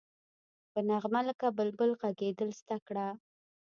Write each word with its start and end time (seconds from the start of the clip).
په 0.71 0.79
نغمه 0.89 1.21
لکه 1.29 1.47
بلبل 1.57 1.91
غږېدل 2.01 2.49
زده 2.59 2.77
کړه. 2.87 3.07